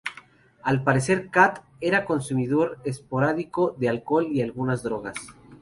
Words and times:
Al 0.63 0.83
parecer 0.83 1.29
Kath 1.29 1.61
era 1.79 2.05
consumidor 2.05 2.79
esporádico 2.83 3.75
de 3.77 3.87
alcohol 3.89 4.29
y 4.31 4.41
algunas 4.41 4.81
drogas. 4.81 5.15